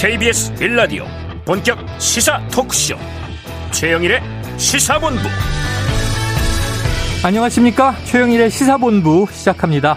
[0.00, 1.04] KBS 빌라디오
[1.44, 2.94] 본격 시사 토크쇼
[3.72, 4.20] 최영일의
[4.56, 5.22] 시사본부.
[7.24, 7.96] 안녕하십니까?
[8.04, 9.96] 최영일의 시사본부 시작합니다.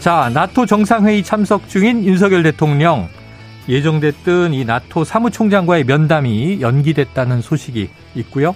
[0.00, 3.08] 자 나토 정상회의 참석 중인 윤석열 대통령.
[3.70, 8.54] 예정됐던 이 나토 사무총장과의 면담이 연기됐다는 소식이 있고요.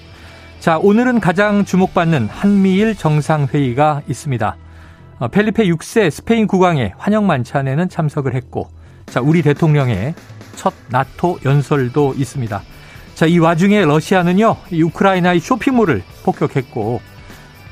[0.61, 4.57] 자 오늘은 가장 주목받는 한미일 정상회의가 있습니다.
[5.21, 8.69] 어, 펠리페 6세 스페인 국왕의 환영 만찬에는 참석을 했고
[9.07, 10.15] 자 우리 대통령의
[10.57, 12.63] 첫 나토 연설도 있습니다.
[13.15, 17.01] 자, 이 와중에 러시아는요, 이 우크라이나의 쇼핑몰을 폭격했고,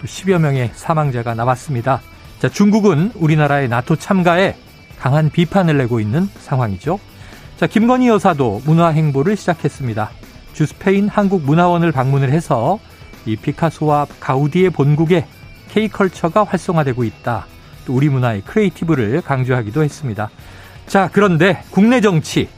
[0.01, 2.01] 또 10여 명의 사망자가 나왔습니다.
[2.39, 4.56] 자, 중국은 우리나라의 나토 참가에
[4.98, 6.98] 강한 비판을 내고 있는 상황이죠.
[7.56, 10.11] 자, 김건희 여사도 문화 행보를 시작했습니다.
[10.53, 12.78] 주스페인 한국문화원을 방문을 해서
[13.27, 15.27] 이 피카소와 가우디의 본국에
[15.69, 17.47] K컬처가 활성화되고 있다.
[17.87, 20.31] 또 우리 문화의 creative를 강조하기도 했습니다.
[20.87, 22.48] 자, 그런데 국내 정치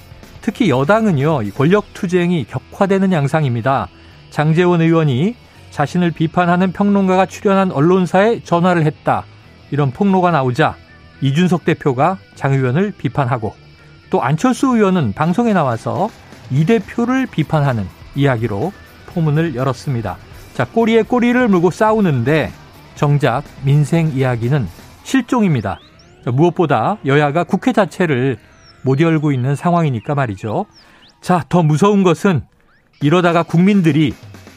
[0.43, 3.89] 특히 여당은요, 권력 투쟁이 격화되는 양상입니다.
[4.31, 5.37] 장제원 의원이
[5.71, 9.25] 자신을 비판하는 평론가가 출연한 언론사에 전화를 했다.
[9.71, 10.77] 이런 폭로가 나오자
[11.23, 13.55] 이준석 대표가 장 의원을 비판하고
[14.11, 16.11] 또 안철수 의원은 방송에 나와서
[16.51, 18.73] 이 대표를 비판하는 이야기로
[19.07, 20.19] 포문을 열었습니다.
[20.55, 22.51] 자, 꼬리에 꼬리를 물고 싸우는데
[22.97, 24.67] 정작 민생 이야기는
[25.05, 25.79] 실종입니다.
[26.27, 28.39] 무엇보다 여야가 국회 자체를
[28.83, 30.67] 못 열고 있는 상황이니까 말이죠.
[31.21, 32.43] 자, 더 무서운 것은
[33.01, 34.15] 이러다가 국민들이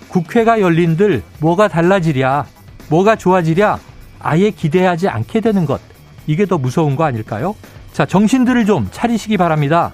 [0.08, 2.46] 국회가 열린들 뭐가 달라지랴,
[2.90, 3.80] 뭐가 좋아지랴,
[4.20, 5.82] 아예 기대하지 않게 되는 것.
[6.28, 7.56] 이게 더 무서운 거 아닐까요?
[7.94, 9.94] 자, 정신들을 좀 차리시기 바랍니다.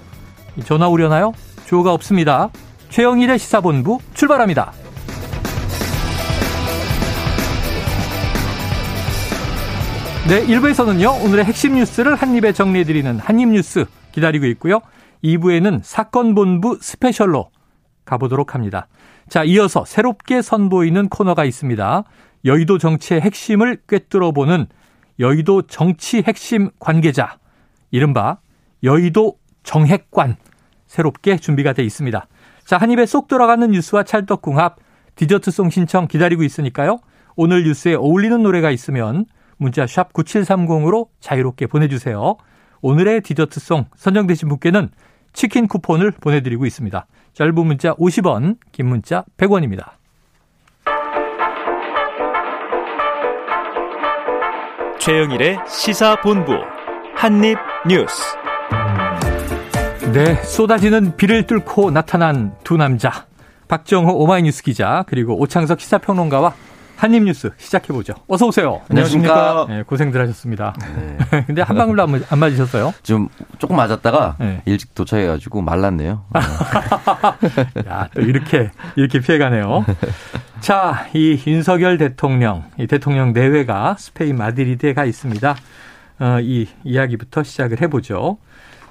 [0.64, 1.32] 전화 오려나요?
[1.66, 2.50] 조가 없습니다.
[2.90, 4.72] 최영일의 시사본부 출발합니다.
[10.28, 14.80] 네, 1부에서는요, 오늘의 핵심 뉴스를 한입에 정리해드리는 한입뉴스 기다리고 있고요.
[15.24, 17.50] 2부에는 사건 본부 스페셜로
[18.04, 18.88] 가보도록 합니다.
[19.28, 22.04] 자, 이어서 새롭게 선보이는 코너가 있습니다.
[22.44, 24.66] 여의도 정치의 핵심을 꿰뚫어 보는
[25.18, 27.38] 여의도 정치 핵심 관계자,
[27.90, 28.38] 이른바
[28.82, 30.36] 여의도 정핵관,
[30.86, 32.26] 새롭게 준비가 돼 있습니다.
[32.64, 34.76] 자, 한 입에 쏙 들어가는 뉴스와 찰떡궁합,
[35.14, 36.98] 디저트송 신청 기다리고 있으니까요.
[37.36, 42.36] 오늘 뉴스에 어울리는 노래가 있으면 문자 샵 9730으로 자유롭게 보내주세요.
[42.82, 44.90] 오늘의 디저트송 선정되신 분께는
[45.32, 47.06] 치킨 쿠폰을 보내드리고 있습니다.
[47.32, 49.92] 짧은 문자 50원, 긴 문자 100원입니다.
[54.98, 56.52] 최영일의 시사본부
[57.14, 58.22] 한입뉴스.
[60.12, 63.26] 네, 쏟아지는 비를 뚫고 나타난 두 남자.
[63.68, 66.54] 박정호 오마이뉴스 기자 그리고 오창석 시사평론가와
[67.02, 68.14] 한입뉴스 시작해보죠.
[68.28, 68.80] 어서 오세요.
[68.88, 69.66] 안녕하십니까.
[69.68, 70.72] 네, 고생들 하셨습니다.
[70.78, 71.42] 네.
[71.48, 72.94] 근데 한 방울도 안, 안 맞으셨어요?
[73.02, 74.62] 좀 조금 맞았다가 네.
[74.66, 76.24] 일찍 도착해가지고 말랐네요.
[77.88, 79.84] 야, 또 이렇게, 이렇게 피해가네요.
[80.60, 85.56] 자, 이 윤석열 대통령, 이 대통령 내외가 스페인 마드리드에 가 있습니다.
[86.20, 88.38] 어, 이 이야기부터 시작을 해보죠.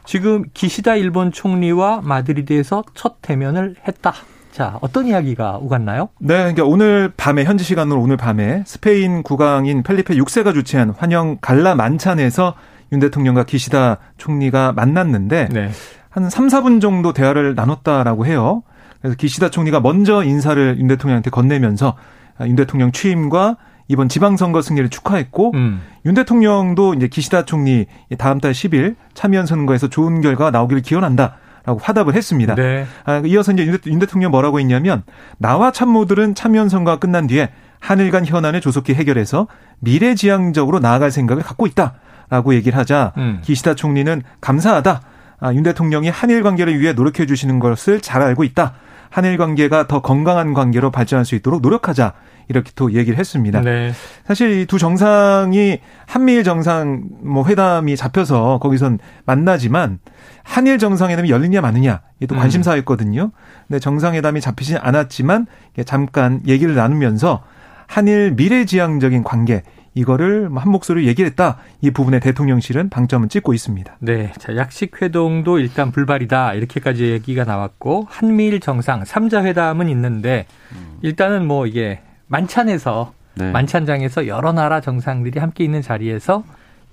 [0.03, 4.13] 지금 기시다 일본 총리와 마드리드에서 첫 대면을 했다.
[4.51, 6.09] 자, 어떤 이야기가 오갔나요?
[6.19, 11.75] 네, 그러니까 오늘 밤에 현지 시간으로 오늘 밤에 스페인 국왕인 펠리페 6세가 주최한 환영 갈라
[11.75, 12.55] 만찬에서
[12.91, 15.71] 윤 대통령과 기시다 총리가 만났는데 네.
[16.09, 18.63] 한 3, 4분 정도 대화를 나눴다라고 해요.
[18.99, 21.95] 그래서 기시다 총리가 먼저 인사를 윤 대통령한테 건네면서
[22.41, 23.57] 윤 대통령 취임과
[23.87, 25.81] 이번 지방선거 승리를 축하했고 음.
[26.05, 27.85] 윤 대통령도 이제 기시다 총리
[28.17, 31.37] 다음 달 10일 참여연 선거에서 좋은 결과가 나오기를 기원한다.
[31.65, 32.55] 라고 화답을 했습니다.
[32.55, 32.85] 네.
[33.05, 35.03] 아, 이어서 이제 윤 대통령 뭐라고 했냐면
[35.37, 39.47] 나와 참모들은 참여연 선거가 끝난 뒤에 한일 간 현안을 조속히 해결해서
[39.79, 41.95] 미래지향적으로 나아갈 생각을 갖고 있다
[42.29, 43.39] 라고 얘기를 하자 음.
[43.43, 45.01] 기시다 총리는 감사하다.
[45.39, 48.73] 아, 윤 대통령이 한일 관계를 위해 노력해 주시는 것을 잘 알고 있다.
[49.11, 52.13] 한일 관계가 더 건강한 관계로 발전할 수 있도록 노력하자.
[52.47, 53.61] 이렇게 또 얘기를 했습니다.
[53.61, 53.93] 네.
[54.27, 59.99] 사실 이 두 정상이 한미일 정상 뭐 회담이 잡혀서 거기선 만나지만
[60.43, 62.39] 한일 정상회담이 열리냐 마느냐 이게 또 음.
[62.39, 63.31] 관심사였거든요.
[63.67, 65.45] 근데 정상회담이 잡히지 않았지만
[65.85, 67.43] 잠깐 얘기를 나누면서
[67.87, 69.63] 한일 미래지향적인 관계
[69.93, 71.57] 이거를 한 목소리로 얘기했다.
[71.81, 73.97] 이 부분에 대통령실은 방점을 찍고 있습니다.
[73.99, 74.31] 네.
[74.39, 76.53] 자, 약식 회동도 일단 불발이다.
[76.53, 80.97] 이렇게까지 얘기가 나왔고 한미일 정상 3자 회담은 있는데 음.
[81.01, 83.51] 일단은 뭐 이게 만찬에서 네.
[83.51, 86.43] 만찬장에서 여러 나라 정상들이 함께 있는 자리에서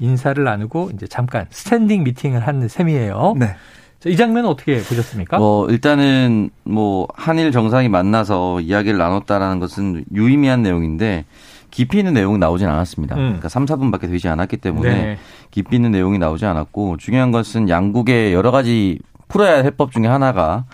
[0.01, 3.35] 인사를 나누고 이제 잠깐 스탠딩 미팅을 하는 셈이에요.
[3.39, 3.55] 네.
[4.01, 5.39] 자, 이 장면은 어떻게 보셨습니까?
[5.39, 11.25] 뭐 일단은 뭐 한일 정상이 만나서 이야기를 나눴다라는 것은 유의미한 내용인데
[11.71, 13.15] 깊이 있는 내용이 나오진 않았습니다.
[13.17, 13.21] 음.
[13.21, 15.19] 그러니까 3, 4분밖에 되지 않았기 때문에 네.
[15.51, 18.99] 깊이 있는 내용이 나오지 않았고 중요한 것은 양국의 여러 가지
[19.29, 20.65] 풀어야 할 해법 중에 하나가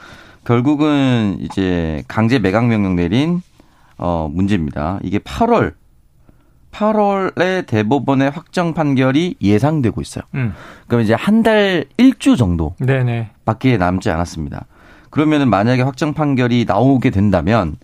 [0.45, 3.43] 결국은 이제 강제 매각 명령 내린
[3.97, 5.01] 어 문제입니다.
[5.03, 5.75] 이게 8월
[6.75, 10.25] 8월에 대법원의 확정 판결이 예상되고 있어요.
[10.35, 10.55] 음.
[10.89, 13.31] 그럼 이제 한달 일주 정도 네네.
[13.45, 14.67] 밖에 남지 않았습니다.
[15.11, 17.77] 그러면은 만약에 확정 판결이 나오게 된다면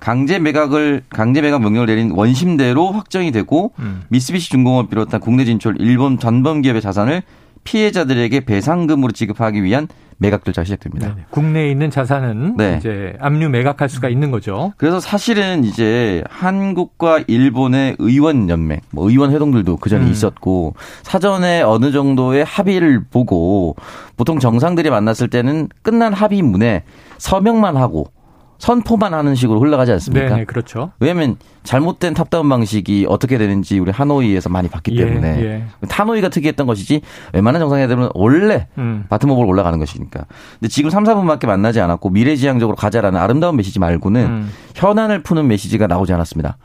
[0.00, 4.02] 강제 매각을 강제 매각 명령을 내린 원심대로 확정이 되고 음.
[4.08, 7.22] 미쓰비시 중공업 비롯한 국내 진출 일본 전범 기업의 자산을
[7.64, 11.14] 피해자들에게 배상금으로 지급하기 위한 매각 절차가 시작됩니다.
[11.14, 12.76] 네 국내에 있는 자산은 네.
[12.78, 14.72] 이제 압류 매각할 수가 있는 거죠.
[14.76, 20.10] 그래서 사실은 이제 한국과 일본의 의원 연맹, 뭐 의원 회동들도 그 전에 음.
[20.10, 23.76] 있었고 사전에 어느 정도의 합의를 보고
[24.16, 26.82] 보통 정상들이 만났을 때는 끝난 합의문에
[27.18, 28.10] 서명만 하고
[28.58, 30.36] 선포만 하는 식으로 흘러가지 않습니까?
[30.36, 30.90] 네, 그렇죠.
[31.00, 35.64] 왜냐하면 잘못된 탑다운 방식이 어떻게 되는지 우리 하노이에서 많이 봤기 예, 때문에 예.
[35.88, 37.00] 하노이가 특이했던 것이지
[37.34, 39.04] 웬만한 정상회담은 원래 음.
[39.08, 40.24] 바텀업으로 올라가는 것이니까.
[40.58, 44.50] 근데 지금 3, 4분밖에 만나지 않았고 미래지향적으로 가자라는 아름다운 메시지 말고는 음.
[44.74, 46.56] 현안을 푸는 메시지가 나오지 않았습니다.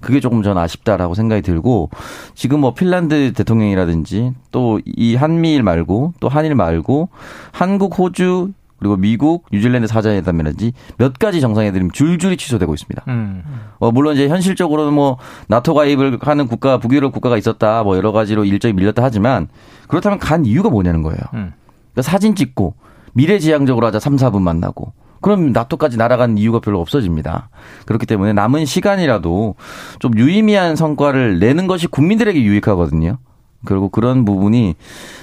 [0.00, 1.90] 그게 조금 전 아쉽다라고 생각이 들고
[2.34, 7.08] 지금 뭐 핀란드 대통령이라든지 또 이 한미일 말고 또 한일 말고
[7.52, 8.50] 한국, 호주,
[8.82, 13.04] 그리고 미국, 뉴질랜드 사자회담이라든지 몇 가지 정상회담이 줄줄이 취소되고 있습니다.
[13.06, 13.44] 음.
[13.78, 18.44] 어, 물론 이제 현실적으로는 뭐 나토 가입을 하는 국가, 북유럽 국가가 있었다, 뭐 여러 가지로
[18.44, 19.46] 일정이 밀렸다 하지만
[19.86, 21.20] 그렇다면 간 이유가 뭐냐는 거예요.
[21.34, 21.52] 음.
[21.92, 22.74] 그러니까 사진 찍고
[23.12, 27.50] 미래지향적으로 하자 3, 4분 만나고 그럼 나토까지 날아가는 이유가 별로 없어집니다.
[27.86, 29.54] 그렇기 때문에 남은 시간이라도
[30.00, 33.18] 좀 유의미한 성과를 내는 것이 국민들에게 유익하거든요.
[33.64, 34.74] 그리고 그런 부분이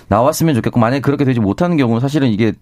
[0.07, 2.53] 나왔으면 좋겠고 만약에 그렇게 되지 못하는 경우는 사실은 이게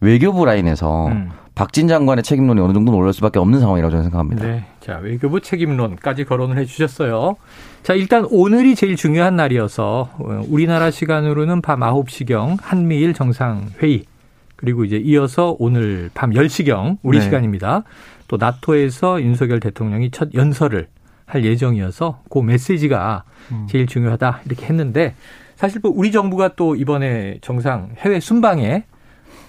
[0.00, 1.30] 외교부 라인에서 음.
[1.54, 4.46] 박진 장관의 책임론이 어느 정도는 올릴 수밖에 없는 상황이라고 저는 생각합니다.
[4.46, 4.64] 네.
[4.80, 7.36] 자, 외교부 책임론까지 거론을 해 주셨어요.
[7.82, 14.04] 자, 일단 오늘이 제일 중요한 날이어서 어, 우리나라 시간으로는 밤 9시경 한미일 정상회의
[14.56, 17.24] 그리고 이제 이어서 오늘 밤 10시경 우리 네.
[17.24, 17.82] 시간입니다.
[18.28, 20.86] 또 나토에서 윤석열 대통령이 첫 연설을
[21.26, 23.66] 할 예정이어서 그 메시지가 음.
[23.68, 25.14] 제일 중요하다 이렇게 했는데
[25.56, 28.84] 사실 뭐 우리 정부가 또 이번에 정상 해외 순방에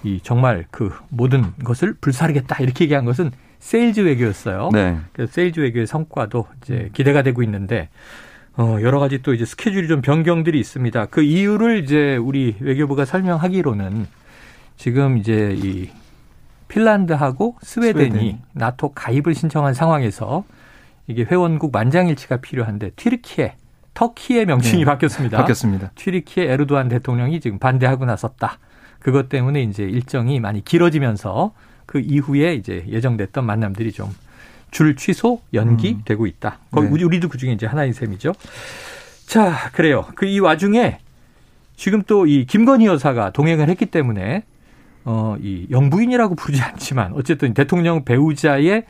[0.04, 4.69] 이 정말 그 모든 것을 불사르겠다 이렇게 얘기한 것은 세일즈 외교였어요.
[4.74, 4.98] 네.
[5.13, 7.89] 그래서 세일즈 외교의 성과도 이제 기대가 되고 있는데
[8.57, 11.06] 어 여러 가지 또 이제 스케줄이 좀 변경들이 있습니다.
[11.07, 14.07] 그 이유를 이제 우리 외교부가 설명하기로는
[14.78, 15.89] 지금 이제 이
[16.68, 18.39] 핀란드하고 스웨덴이 스웨덴.
[18.54, 20.44] 나토 가입을 신청한 상황에서
[21.07, 23.56] 이게 회원국 만장일치가 필요한데 튀르키예
[23.94, 24.86] 터키의 명칭이 네.
[24.86, 25.38] 바뀌었습니다.
[25.38, 25.92] 바뀌었습니다.
[25.95, 28.57] 튀르키예 에르도안 대통령이 지금 반대하고 나섰다.
[29.01, 31.53] 그것 때문에 이제 일정이 많이 길어지면서
[31.86, 34.09] 그 이후에 이제 예정됐던 만남들이 좀
[34.71, 36.27] 줄 취소 연기되고 음.
[36.27, 36.59] 있다.
[36.71, 37.03] 거기 네.
[37.03, 38.31] 우리도 그 중에 이제 하나인 셈이죠.
[39.27, 40.06] 자, 그래요.
[40.15, 40.98] 그 이 와중에
[41.75, 44.44] 지금 또 이 김건희 여사가 동행을 했기 때문에
[45.04, 48.86] 어, 이 영부인이라고 부르지 않지만 어쨌든 대통령 배우자의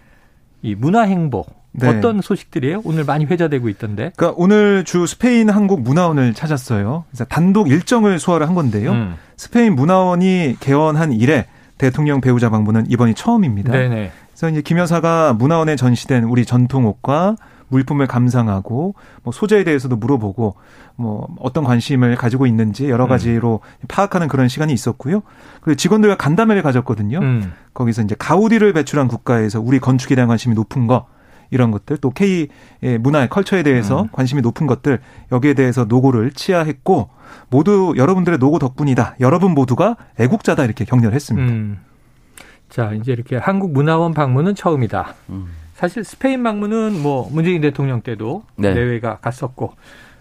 [0.62, 1.88] 이 문화 행보 네.
[1.88, 2.82] 어떤 소식들이에요?
[2.84, 4.12] 오늘 많이 회자되고 있던데.
[4.16, 7.06] 그러니까 오늘 주 스페인 한국 문화원을 찾았어요.
[7.10, 8.92] 그래서 단독 일정을 소화를 한 건데요.
[8.92, 9.16] 음.
[9.38, 11.48] 스페인 문화원이 개원한 이래
[11.78, 13.72] 대통령 배우자 방문은 이번이 처음입니다.
[13.72, 14.12] 네네.
[14.32, 17.36] 그래서 이제 김 여사가 문화원에 전시된 우리 전통 옷과
[17.70, 20.56] 물품을 감상하고 뭐 소재에 대해서도 물어보고
[20.98, 23.10] 뭐 어떤 관심을 가지고 있는지 여러 음.
[23.10, 23.86] 가지로 음.
[23.88, 25.24] 파악하는 그런 시간이 있었고요.
[25.62, 27.20] 그리고 직원들과 간담회를 가졌거든요.
[27.20, 27.54] 음.
[27.74, 31.08] 거기서 이제 가우디를 배출한 국가에서 우리 건축에 대한 관심이 높은 거
[31.52, 32.48] 이런 것들 또 K
[33.02, 34.08] 문화 컬처에 대해서 음.
[34.12, 35.00] 관심이 높은 것들
[35.32, 37.10] 여기에 대해서 노고를 치하했고
[37.50, 39.18] 모두 여러분들의 노고 덕분이다.
[39.20, 41.52] 여러분 모두가 애국자다 이렇게 격려를 했습니다.
[41.52, 41.80] 음.
[42.70, 45.14] 자 이제 이렇게 한국 문화원 방문은 처음이다.
[45.30, 45.48] 음.
[45.76, 48.74] 사실 스페인 방문은 뭐 문재인 대통령 때도 네.
[48.74, 49.74] 내외가 갔었고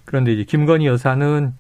[0.05, 1.55] 그런데 이제 김건희 여사는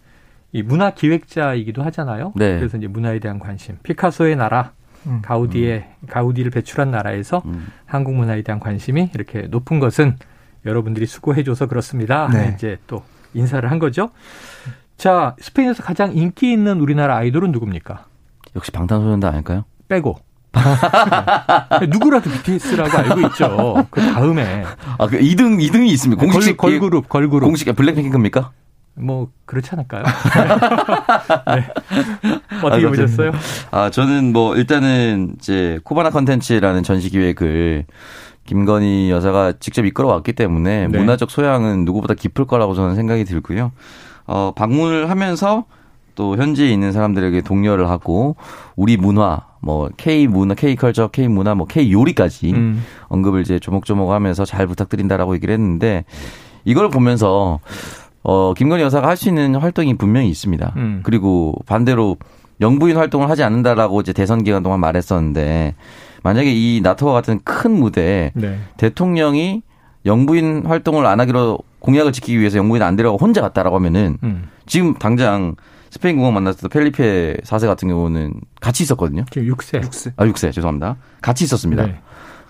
[0.52, 2.32] 이 문화 기획자이기도 하잖아요.
[2.34, 2.58] 네.
[2.58, 4.72] 그래서 이제 문화에 대한 관심, 피카소의 나라
[5.06, 5.20] 음.
[5.22, 6.06] 가우디의 음.
[6.08, 7.68] 가우디를 배출한 나라에서 음.
[7.86, 10.16] 한국 문화에 대한 관심이 이렇게 높은 것은
[10.66, 12.28] 여러분들이 수고해줘서 그렇습니다.
[12.28, 12.52] 네.
[12.54, 13.02] 이제 또
[13.34, 14.10] 인사를 한 거죠.
[14.96, 18.04] 자, 스페인에서 가장 인기 있는 우리나라 아이돌은 누굽니까?
[18.56, 19.64] 역시 방탄소년단 아닐까요?
[19.88, 20.18] 빼고.
[21.80, 21.86] 네.
[21.86, 23.86] 누구라도 BTS라고 알고 있죠.
[23.90, 24.64] 그 다음에.
[24.98, 26.20] 아, 그 2등, 2등이 있습니다.
[26.20, 27.46] 공식 걸, 걸그룹, 걸그룹.
[27.46, 28.50] 공식, 블랙핑크입니까?
[29.00, 30.04] 뭐 그렇지 않을까요?
[31.54, 31.66] 네.
[32.62, 33.32] 어떻게 아, 보셨어요?
[33.70, 37.86] 아 저는 뭐 일단은 이제 코바나 컨텐츠라는 전시 기획을
[38.46, 40.98] 김건희 여사가 직접 이끌어왔기 때문에 네.
[40.98, 43.72] 문화적 소양은 누구보다 깊을 거라고 저는 생각이 들고요.
[44.26, 45.64] 어 방문을 하면서
[46.14, 48.36] 또 현지에 있는 사람들에게 독려를 하고
[48.76, 52.84] 우리 문화 뭐 K 문화, K 컬처, K 문화, 뭐 K 요리까지 음.
[53.08, 56.04] 언급을 이제 조목조목 하면서 잘 부탁드린다라고 얘기를 했는데
[56.64, 57.60] 이걸 보면서
[58.22, 60.72] 어, 김건희 여사가 할 수 있는 활동이 분명히 있습니다.
[60.76, 61.00] 음.
[61.02, 62.16] 그리고 반대로
[62.60, 65.74] 영부인 활동을 하지 않는다라고 이제 대선 기간 동안 말했었는데
[66.22, 68.58] 만약에 이 나토와 같은 큰 무대에 네.
[68.76, 69.62] 대통령이
[70.04, 74.48] 영부인 활동을 안 하기로 공약을 지키기 위해서 영부인 안 데려가고 혼자 갔다라고 하면은 음.
[74.66, 75.54] 지금 당장
[75.90, 79.24] 스페인 공항 만났을 때 펠리페 4세 같은 경우는 같이 있었거든요.
[79.30, 79.80] 지금 6세.
[79.82, 80.12] 6세.
[80.16, 80.52] 아, 6세.
[80.52, 80.96] 죄송합니다.
[81.22, 81.86] 같이 있었습니다.
[81.86, 82.00] 네.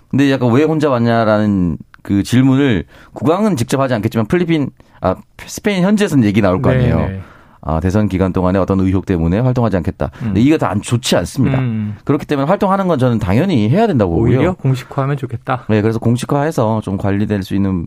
[0.09, 4.69] 근데 약간 왜 혼자 왔냐라는 그 질문을 국왕은 직접 하지 않겠지만 필리핀,
[5.01, 5.15] 아,
[5.45, 6.97] 스페인 현지에서는 얘기 나올 거 네, 아니에요.
[6.97, 7.21] 네.
[7.63, 10.09] 아, 대선 기간 동안에 어떤 의혹 때문에 활동하지 않겠다.
[10.23, 10.33] 음.
[10.35, 11.59] 이게 다안 좋지 않습니다.
[11.59, 11.95] 음.
[12.05, 14.37] 그렇기 때문에 활동하는 건 저는 당연히 해야 된다고 보고요.
[14.37, 15.65] 오히려 공식화하면 좋겠다.
[15.69, 17.85] 네, 그래서 공식화해서 좀 관리될 수 있는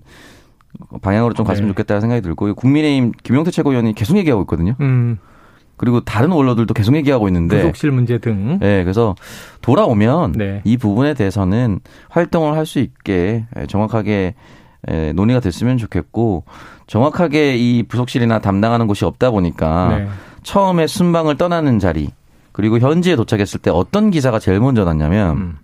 [1.02, 1.72] 방향으로 좀 갔으면 네.
[1.72, 4.76] 좋겠다는 생각이 들고 국민의힘 김용태 최고위원이 계속 얘기하고 있거든요.
[4.80, 5.18] 음.
[5.76, 8.58] 그리고 다른 원로들도 계속 얘기하고 있는데 부속실 문제 등.
[8.60, 9.14] 네, 그래서
[9.60, 10.60] 돌아오면 네.
[10.64, 14.34] 이 부분에 대해서는 활동을 할 수 있게 정확하게
[15.14, 16.44] 논의가 됐으면 좋겠고
[16.86, 20.08] 정확하게 이 부속실이나 담당하는 곳이 없다 보니까 네.
[20.42, 22.10] 처음에 순방을 떠나는 자리
[22.52, 25.58] 그리고 현지에 도착했을 때 어떤 기사가 제일 먼저 났냐면 음.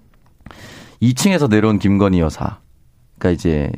[1.02, 2.58] 2층에서 내려온 김건희 여사.
[3.18, 3.70] 그러니까 이제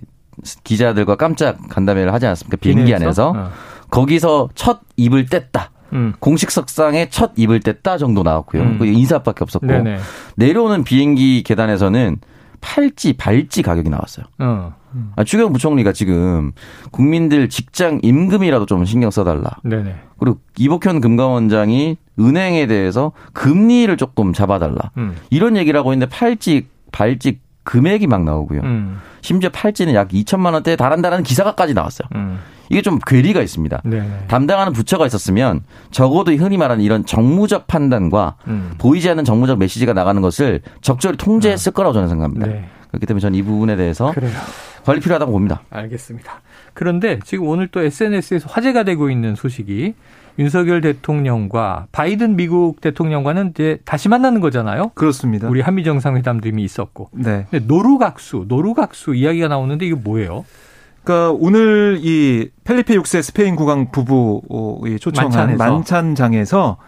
[0.65, 2.57] 기자들과 깜짝 간담회를 하지 않았습니까?
[2.57, 3.31] 비행기 안에서.
[3.37, 3.51] 어.
[3.91, 5.69] 거기서 첫 입을 뗐다.
[5.93, 6.13] 음.
[6.19, 8.63] 공식 석상에 첫 입을 뗐다 정도 나왔고요.
[8.63, 8.79] 음.
[8.79, 9.99] 그 인사밖에 없었고 네네.
[10.37, 12.19] 내려오는 비행기 계단에서는
[12.61, 14.27] 팔찌, 발찌 가격이 나왔어요.
[14.39, 14.75] 어.
[14.95, 15.13] 음.
[15.17, 16.53] 아, 추경 부총리가 지금
[16.91, 19.51] 국민들 직장 임금이라도 좀 신경 써달라.
[19.65, 19.97] 네네.
[20.19, 24.91] 그리고 이복현 금감원장이 은행에 대해서 금리를 조금 잡아달라.
[24.97, 25.17] 음.
[25.31, 28.61] 이런 얘기를 하고 있는데 팔찌, 발찌 금액이 막 나오고요.
[28.63, 28.99] 음.
[29.23, 32.09] 심지어 팔찌는 약 2천만 원대에 달한다는 기사가까지 나왔어요.
[32.14, 32.38] 음.
[32.69, 33.83] 이게 좀 괴리가 있습니다.
[33.85, 34.25] 네네.
[34.29, 38.75] 담당하는 부처가 있었으면 적어도 흔히 말하는 이런 정무적 판단과 음.
[38.79, 41.75] 보이지 않는 정무적 메시지가 나가는 것을 적절히 통제했을 네.
[41.75, 42.47] 거라고 저는 생각합니다.
[42.47, 42.69] 네.
[42.88, 44.33] 그렇기 때문에 저는 이 부분에 대해서 그래요.
[44.85, 45.62] 관리 필요하다고 봅니다.
[45.71, 46.41] 알겠습니다.
[46.75, 49.95] 그런데 지금 오늘 또 SNS에서 화제가 되고 있는 소식이
[50.39, 54.91] 윤석열 대통령과 바이든 미국 대통령과는 이제 다시 만나는 거잖아요.
[54.95, 55.49] 그렇습니다.
[55.49, 57.11] 우리 한미 정상회담도 이미 있었고.
[57.12, 57.47] 네.
[57.51, 60.45] 노루각수, 노루각수 이야기가 나오는데 이게 뭐예요?
[61.05, 66.79] 그러니까 오늘 이 펠리페 6세 스페인 국왕 부부 초청한 만찬장에서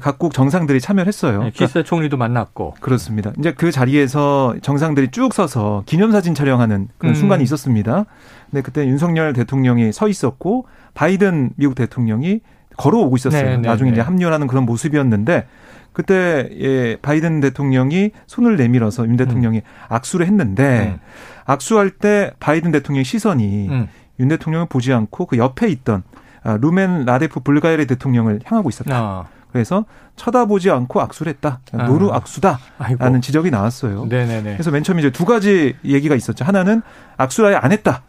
[0.00, 1.42] 각국 정상들이 참여했어요.
[1.42, 2.74] 네, 키스 그러니까 총리도 만났고.
[2.80, 3.32] 그렇습니다.
[3.38, 7.14] 이제 그 자리에서 정상들이 쭉 서서 기념사진 촬영하는 그런 음.
[7.14, 8.06] 순간이 있었습니다.
[8.50, 12.40] 근데 그때 윤석열 대통령이 서 있었고 바이든 미국 대통령이
[12.82, 13.42] 걸어오고 있었어요.
[13.42, 13.94] 네, 네, 나중에 네.
[13.94, 15.46] 이제 합류하는 그런 모습이었는데
[15.92, 19.62] 그때 예, 바이든 대통령이 손을 내밀어서 윤 대통령이 음.
[19.88, 21.00] 악수를 했는데 음.
[21.44, 23.88] 악수할 때 바이든 대통령의 시선이 음.
[24.20, 26.02] 윤 대통령을 보지 않고 그 옆에 있던
[26.42, 28.96] 아, 루멘 라데프 불가리아 대통령을 향하고 있었다.
[28.96, 29.24] 아.
[29.52, 29.84] 그래서
[30.16, 31.60] 쳐다보지 않고 악수를 했다.
[31.72, 31.84] 아.
[31.84, 34.06] no look 악수다라는 지적이 나왔어요.
[34.06, 34.54] 네네네.
[34.54, 36.44] 그래서 맨 처음에 이제 두 가지 얘기가 있었죠.
[36.44, 36.82] 하나는
[37.18, 38.02] 악수를 아예 안 했다.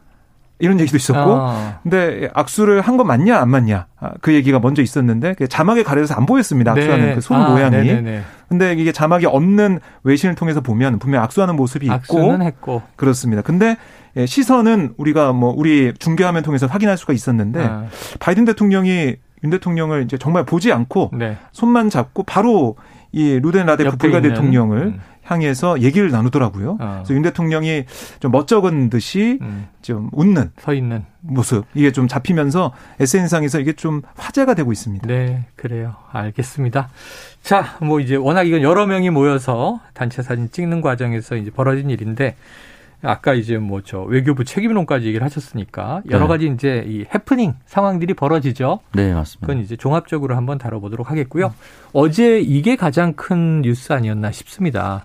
[0.59, 1.79] 이런 얘기도 있었고, 아.
[1.83, 6.25] 근데 악수를 한건 맞냐 안 맞냐 아, 그 얘기가 먼저 있었는데 그 자막에 가려서 안
[6.25, 6.71] 보였습니다.
[6.71, 7.15] 악수하는 네.
[7.15, 7.75] 그손 아, 모양이.
[7.75, 8.21] 네네네.
[8.47, 12.81] 근데 이게 자막이 없는 외신을 통해서 보면 분명 악수하는 모습이 있고, 했고.
[12.95, 13.41] 그렇습니다.
[13.41, 13.77] 근데
[14.15, 17.85] 예, 시선은 우리가 뭐 우리 중계화면 통해서 확인할 수가 있었는데 아.
[18.19, 21.37] 바이든 대통령이 윤 대통령을 이제 정말 보지 않고 네.
[21.51, 22.75] 손만 잡고 바로
[23.13, 24.99] 이 루덴 라데프 불가 대통령을 음.
[25.23, 26.77] 향해서 얘기를 나누더라고요.
[26.79, 26.93] 어.
[26.97, 27.85] 그래서 윤 대통령이
[28.19, 29.67] 좀 멋쩍은 듯이 음.
[29.83, 35.07] 좀 웃는 서 있는 모습 이게 좀 잡히면서 SNS상에서 이게 좀 화제가 되고 있습니다.
[35.07, 35.95] 네, 그래요.
[36.11, 36.89] 알겠습니다.
[37.43, 42.35] 자, 뭐 이제 워낙 이건 여러 명이 모여서 단체 사진 찍는 과정에서 이제 벌어진 일인데
[43.03, 46.27] 아까 이제 뭐 저 외교부 책임론까지 얘기를 하셨으니까 여러 네.
[46.27, 48.79] 가지 이제 이 해프닝 상황들이 벌어지죠.
[48.93, 49.45] 네, 맞습니다.
[49.45, 51.47] 그건 이제 종합적으로 한번 다뤄보도록 하겠고요.
[51.47, 51.51] 음.
[51.91, 55.03] 어제 이게 가장 큰 뉴스 아니었나 싶습니다.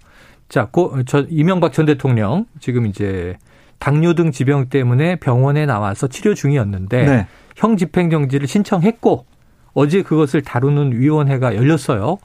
[0.49, 3.37] 자, 고, 저 이명박 전 대통령 지금 이제
[3.79, 7.27] 당뇨 등 지병 때문에 병원에 나와서 치료 중이었는데 네.
[7.57, 9.27] 형 집행정지를 신청했고
[9.75, 12.19] 어제 그것을 다루는 위원회가 열렸어요.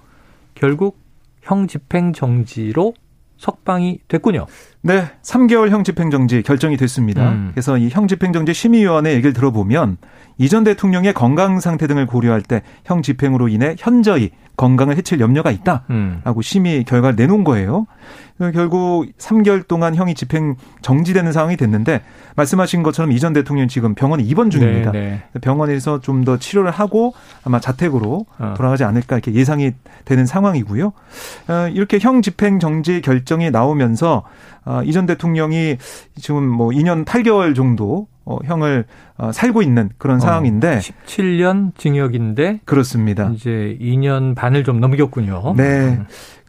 [0.56, 1.00] 결국
[1.42, 2.94] 형 집행정지로
[3.38, 4.46] 석방이 됐군요.
[4.86, 7.30] 네, 3개월형 집행정지 결정이 됐습니다.
[7.32, 7.52] 음.
[7.54, 9.98] 그래서 이 형 집행정지 심의위원회 얘기를 들어보면
[10.40, 15.84] 이전 대통령의 건강 상태 등을 고려할 때 형 집행으로 인해 현저히 건강을 해칠 염려가 있다라고
[15.92, 16.22] 음.
[16.42, 17.88] 심의 결과를 내놓은 거예요.
[18.54, 22.02] 결국 3개월 동안 형이 집행 정지되는 상황이 됐는데
[22.36, 24.92] 말씀하신 것처럼 이전 대통령 지금 병원에 입원 중입니다.
[24.92, 25.40] 네, 네.
[25.40, 27.14] 병원에서 좀 더 치료를 하고
[27.44, 28.54] 아마 자택으로 어.
[28.58, 29.72] 돌아가지 않을까 이렇게 예상이
[30.06, 30.94] 되는 상황이고요.
[31.48, 34.24] 어, 이렇게 형 집행 정지 결정이 나오면서
[34.66, 35.78] 어, 이전 대통령이
[36.16, 38.86] 지금 뭐 2년 8개월 정도 어, 형을
[39.18, 43.32] 어, 살고 있는 그런 어, 상황인데 17년 징역인데 그렇습니다.
[43.34, 45.56] 이제 2년 반을 좀 넘겼군요.
[45.58, 46.00] 네.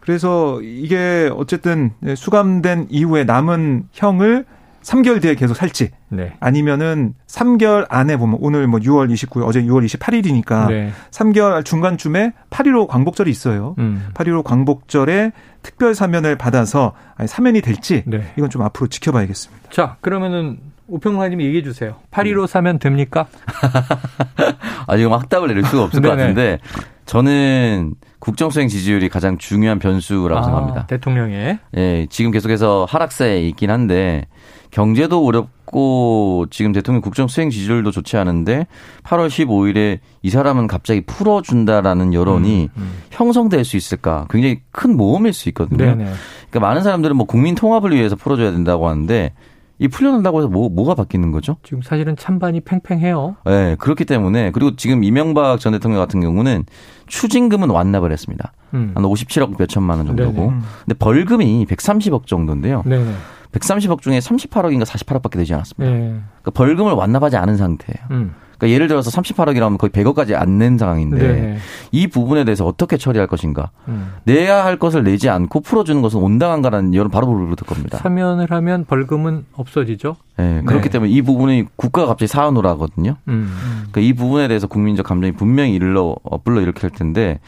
[0.00, 4.44] 그래서 이게 어쨌든 수감된 이후에 남은 형을
[4.84, 6.34] 3개월 뒤에 계속 살지 네.
[6.40, 10.92] 아니면은 3개월 안에 보면 오늘 뭐 6월 29일 어제 6월 28일이니까 네.
[11.10, 13.74] 3개월 중간쯤에 8.15 광복절이 있어요.
[13.78, 14.08] 음.
[14.14, 16.92] 8.15 광복절에 특별 사면을 받아서
[17.26, 18.32] 사면이 될지 네.
[18.36, 19.70] 이건 좀 앞으로 지켜봐야겠습니다.
[19.70, 21.96] 자 그러면은 오평라님 얘기해 주세요.
[22.10, 23.26] 8.15 사면 됩니까?
[24.86, 26.58] 아 지금 확답을 내릴 수가 없을 것 같은데
[27.06, 30.86] 저는 국정수행 지지율이 가장 중요한 변수라고 아, 생각합니다.
[30.86, 31.58] 대통령의.
[31.76, 34.26] 예, 지금 계속해서 하락세에 있긴 한데
[34.74, 38.66] 경제도 어렵고 지금 대통령 국정 수행 지지율도 좋지 않은데
[39.04, 42.92] 8월 15일에 이 사람은 갑자기 풀어준다라는 여론이 음, 음.
[43.12, 44.26] 형성될 수 있을까?
[44.30, 45.78] 굉장히 큰 모험일 수 있거든요.
[45.78, 46.04] 네네.
[46.50, 49.32] 그러니까 많은 사람들은 뭐 국민 통합을 위해서 풀어줘야 된다고 하는데
[49.78, 51.56] 이 풀려난다고 해서 뭐, 뭐가 바뀌는 거죠?
[51.62, 53.36] 지금 사실은 찬반이 팽팽해요.
[53.44, 56.64] 네, 그렇기 때문에 그리고 지금 이명박 전 대통령 같은 경우는
[57.06, 58.52] 추징금은 완납을 했습니다.
[58.74, 58.90] 음.
[58.96, 60.32] 한 57억 몇 천만 원 정도고.
[60.32, 60.60] 네네.
[60.84, 62.82] 근데 벌금이 130억 정도인데요.
[62.84, 63.12] 네네.
[63.54, 65.92] 130억 중에 38억인가 48억밖에 되지 않았습니다.
[65.94, 65.98] 네.
[66.42, 68.06] 그러니까 벌금을 완납하지 않은 상태예요.
[68.10, 68.34] 음.
[68.56, 71.58] 그러니까 예를 들어서 38억이라면 거의 100억까지 안 낸 상황인데 네.
[71.90, 73.70] 이 부분에 대해서 어떻게 처리할 것인가.
[73.88, 74.12] 음.
[74.24, 77.98] 내야 할 것을 내지 않고 풀어주는 것은 온당한가라는 여론 바로 부를 것입니다.
[77.98, 80.16] 사면을 하면 벌금은 없어지죠.
[80.36, 80.90] 네, 그렇기 네.
[80.90, 83.16] 때문에 이 부분이 국가가 갑자기 사안으로 하거든요.
[83.26, 83.52] 음.
[83.90, 87.40] 그러니까 이 부분에 대해서 국민적 감정이 분명히 일러 어, 불러 일으킬 텐데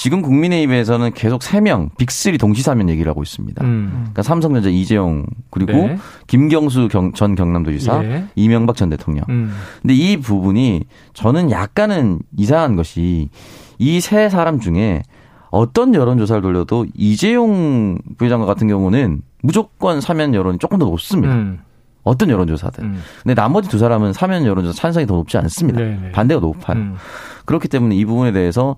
[0.00, 3.62] 지금 국민의힘에서는 계속 3명 빅3 동시 사면 얘기를 하고 있습니다.
[3.62, 3.90] 음.
[3.92, 5.98] 그러니까 삼성전자 이재용 그리고 네.
[6.26, 8.24] 김경수 경, 전 경남도지사 예.
[8.34, 9.26] 이명박 전 대통령.
[9.28, 9.52] 음.
[9.82, 13.28] 근데 이 부분이 저는 약간은 이상한 것이
[13.78, 15.02] 이 세 사람 중에
[15.50, 21.34] 어떤 여론조사를 돌려도 이재용 부회장과 같은 경우는 무조건 사면 여론이 조금 더 높습니다.
[21.34, 21.58] 음.
[22.04, 22.84] 어떤 여론조사든.
[22.84, 23.02] 음.
[23.22, 25.78] 근데 나머지 두 사람은 사면 여론조사 찬성이 더 높지 않습니다.
[25.78, 25.98] 네네.
[26.04, 26.12] 네.
[26.12, 26.78] 반대가 높아요.
[26.78, 26.94] 음.
[27.44, 28.76] 그렇기 때문에 이 부분에 대해서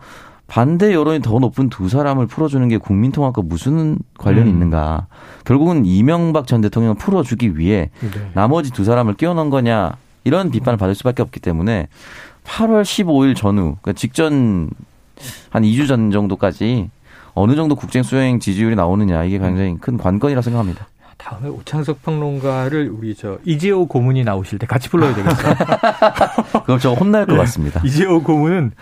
[0.52, 4.52] 반대 여론이 더 높은 두 사람을 풀어주는 게 국민통합과 무슨 관련이 음.
[4.52, 5.06] 있는가.
[5.46, 8.30] 결국은 이명박 전 대통령을 풀어주기 위해 네.
[8.34, 11.88] 나머지 두 사람을 끼워넣은 거냐 이런 비판을 받을 수밖에 없기 때문에
[12.44, 14.68] 8월 15일 전후 그러니까 직전
[15.48, 16.90] 한 2주 전 정도까지
[17.32, 20.86] 어느 정도 국정 수행 지지율이 나오느냐 이게 굉장히 큰 관건이라 생각합니다.
[21.16, 25.54] 다음에 오창석 평론가를 우리 저 이재호 고문이 나오실 때 같이 불러야 되겠어요.
[26.66, 27.80] 그럼 저 혼날 것 같습니다.
[27.86, 28.72] 이재호 고문은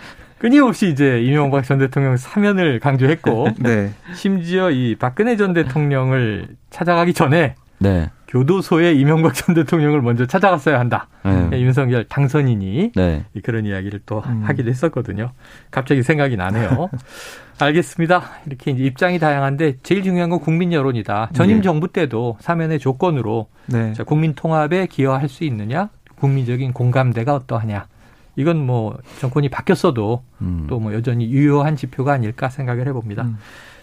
[0.41, 3.91] 끊임없이 이제 이명박 전 대통령 사면을 강조했고 네.
[4.15, 8.09] 심지어 이 박근혜 전 대통령을 찾아가기 전에 네.
[8.27, 11.07] 교도소에 이명박 전 대통령을 먼저 찾아갔어야 한다.
[11.23, 11.49] 네.
[11.53, 13.25] 예, 윤석열 당선인이 네.
[13.43, 14.41] 그런 이야기를 또 음.
[14.43, 15.31] 하기도 했었거든요.
[15.69, 16.89] 갑자기 생각이 나네요.
[17.61, 18.23] 알겠습니다.
[18.47, 21.29] 이렇게 이제 입장이 다양한데 제일 중요한 건 국민 여론이다.
[21.33, 21.61] 전임 네.
[21.61, 23.93] 정부 때도 사면의 조건으로 네.
[24.07, 27.85] 국민 통합에 기여할 수 있느냐, 국민적인 공감대가 어떠하냐.
[28.35, 30.65] 이건 뭐 정권이 바뀌었어도 음.
[30.69, 33.23] 또뭐 여전히 유효한 지표가 아닐까 생각을 해봅니다.
[33.23, 33.37] 음.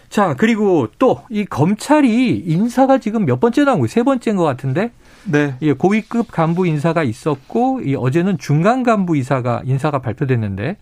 [0.09, 3.87] 자 그리고 또 이 검찰이 인사가 지금 몇 번째 나온 거예요?
[3.87, 4.91] 세 번째인 것 같은데.
[5.25, 5.53] 네.
[5.61, 10.77] 예, 고위급 간부 인사가 있었고 이 어제는 중간 간부 이사가 인사가 발표됐는데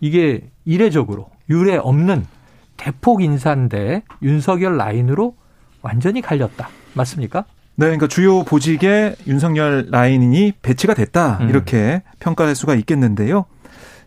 [0.00, 2.26] 이게 이례적으로 유례 없는
[2.76, 5.34] 대폭 인사인데 윤석열 라인으로
[5.80, 6.68] 완전히 갈렸다.
[6.94, 7.44] 맞습니까?
[7.78, 11.48] 네, 그러니까 주요 보직에 윤석열 라인이 배치가 됐다 음.
[11.50, 13.44] 이렇게 평가할 수가 있겠는데요.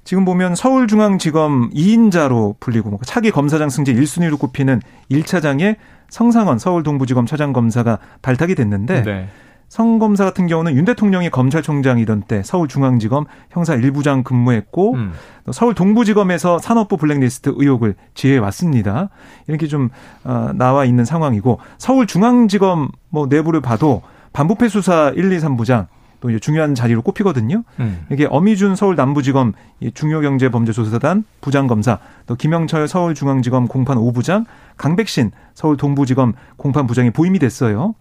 [0.04, 5.76] 지금 보면 서울중앙지검 2인자로 불리고 뭐 차기 검사장 승진 1순위로 꼽히는 1차장에
[6.10, 9.30] 성상원 서울동부지검 차장검사가 발탁이 됐는데 네.
[9.70, 15.14] 성 검사 같은 경우는 윤 대통령이 검찰총장이던 때 서울중앙지검 형사 1부장 근무했고 음.
[15.52, 19.10] 서울 동부지검에서 산업부 블랙리스트 의혹을 지해 왔습니다.
[19.48, 19.90] 이렇게 좀
[20.24, 24.02] 어, 나와 있는 상황이고 서울중앙지검 뭐 내부를 봐도
[24.34, 25.86] 반부패 수사 1, 2, 3부장
[26.22, 27.64] 또 이제 중요한 자리로 꼽히거든요.
[27.80, 28.06] 음.
[28.12, 29.54] 이게 어미준 서울 남부지검
[29.94, 34.46] 중요경제범죄조사단 부장검사, 또 김영철 서울중앙지검 공판 5부장,
[34.78, 37.96] 강백신 서울 동부지검 공판 부장이 보임이 됐어요.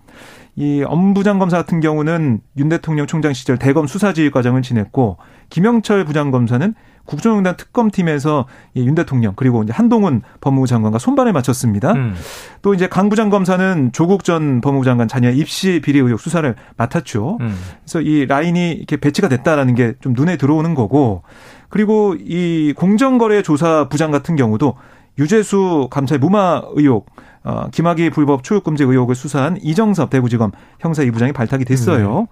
[0.57, 5.19] 이 엄부장 검사 같은 경우는 윤 대통령 총장 시절 대검 수사지휘 과정을 지냈고
[5.51, 11.93] 김영철 부장 검사는 국정농단 특검팀에서 윤 대통령 그리고 이제 한동훈 법무부 장관과 손발을 맞췄습니다.
[11.93, 12.15] 음.
[12.61, 17.39] 또 이제 강 부장 검사는 조국 전 법무부 장관 자녀 입시 비리 의혹 수사를 맡았죠.
[17.41, 17.57] 음.
[17.83, 21.23] 그래서 이 라인이 이렇게 배치가 됐다라는 게 좀 눈에 들어오는 거고
[21.69, 24.75] 그리고 이 공정거래 조사 부장 같은 경우도
[25.19, 27.07] 유재수 감찰 무마 의혹
[27.49, 32.27] 어, 김학의 불법 초육금지 의혹을 수사한 이정섭 대구지검 형사 2부장이 발탁이 됐어요.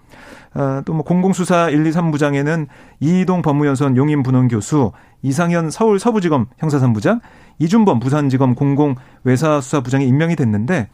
[0.54, 0.60] 네.
[0.60, 2.66] 어, 또뭐 공공수사 1, 2, 3부장에는
[3.00, 7.20] 이동 법무연수원 용인 분원 교수, 이상현 서울 서부지검 형사 3부장,
[7.58, 10.90] 이준범 부산지검 공공외사수사부장이 임명이 됐는데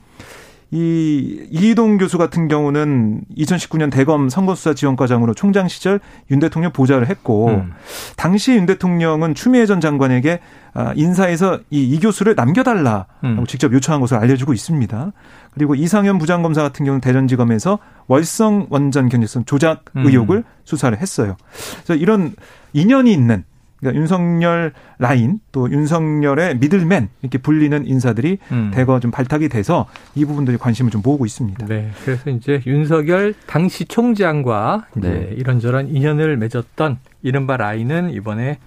[0.74, 7.48] 이 이희동 교수 같은 경우는 2019년 대검 선거수사 지원과장으로 총장 시절 윤 대통령 보좌를 했고
[7.48, 7.72] 음.
[8.16, 10.40] 당시 윤 대통령은 추미애 전 장관에게
[10.72, 13.44] 아, 인사에서 이, 이 교수를 남겨달라고 음.
[13.46, 15.12] 직접 요청한 것으로 알려지고 있습니다.
[15.52, 20.06] 그리고 이상현 부장검사 같은 경우는 대전지검에서 월성 원전 경제성 조작 음.
[20.06, 20.44] 의혹을 음.
[20.64, 21.36] 수사를 했어요.
[21.84, 22.32] 그래서 이런
[22.72, 23.44] 인연이 있는
[23.82, 28.70] 그러니까 윤석열 라인 또 윤석열의 미들맨 이렇게 불리는 인사들이 음.
[28.72, 31.66] 대거 좀 발탁이 돼서 이 부분들이 관심을 좀 모으고 있습니다.
[31.66, 31.90] 네.
[32.04, 35.34] 그래서 이제 윤석열 당시 총장과 이제 네.
[35.36, 38.58] 이런저런 인연을 맺었던 이른바 라인은 이번에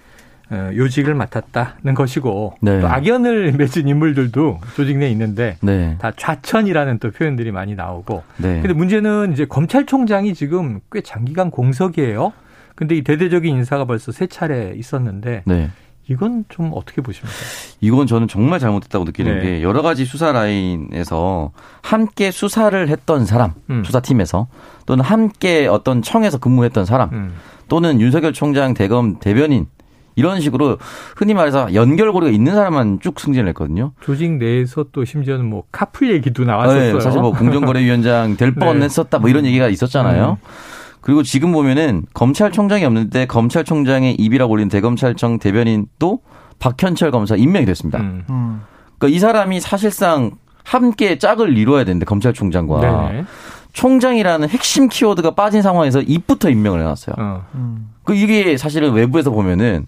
[0.48, 2.80] 어, 요직을 맡았다는 것이고 네.
[2.80, 5.96] 또 악연을 맺은 인물들도 조직 내에 있는데 네.
[5.98, 8.60] 다 좌천이라는 또 표현들이 많이 나오고 네.
[8.60, 12.32] 근데 문제는 이제 검찰총장이 지금 꽤 장기간 공석이에요.
[12.76, 15.70] 근데 이 대대적인 인사가 벌써 세 차례 있었는데 네.
[16.08, 17.34] 이건 좀 어떻게 보십니까?
[17.80, 19.44] 이건 저는 정말 잘못했다고 느끼는 네.
[19.44, 21.50] 게 여러 가지 수사 라인에서
[21.82, 23.82] 함께 수사를 했던 사람, 음.
[23.82, 24.46] 수사팀에서
[24.84, 27.34] 또는 함께 어떤 청에서 근무했던 사람 음.
[27.68, 29.66] 또는 윤석열 총장 대검 대변인
[30.14, 30.78] 이런 식으로
[31.16, 33.92] 흔히 말해서 연결고리가 있는 사람만 쭉 승진을 했거든요.
[34.00, 36.94] 조직 내에서 또 심지어는 뭐 카풀 얘기도 나왔었어요.
[36.94, 38.64] 네, 사실 뭐 공정거래위원장 될 네.
[38.64, 40.38] 뻔했었다 뭐 이런 얘기가 있었잖아요.
[40.40, 40.75] 음.
[41.06, 46.18] 그리고 지금 보면은 검찰총장이 없는데 검찰총장의 입이라고 올린 대검찰청 대변인 또
[46.58, 48.00] 박현철 검사 임명이 됐습니다.
[48.00, 48.24] 음.
[48.28, 48.62] 음.
[48.98, 50.32] 그러니까 이 사람이 사실상
[50.64, 53.24] 함께 짝을 이루어야 되는데 검찰총장과 네네.
[53.72, 57.14] 총장이라는 핵심 키워드가 빠진 상황에서 입부터 임명을 해놨어요.
[57.16, 57.44] 어.
[57.54, 57.88] 음.
[58.02, 59.86] 그 이게 사실은 외부에서 보면은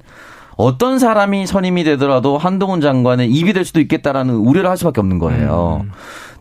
[0.57, 5.81] 어떤 사람이 선임이 되더라도 한동훈 장관의 입이 될 수도 있겠다라는 우려를 할 수밖에 없는 거예요.
[5.83, 5.91] 음.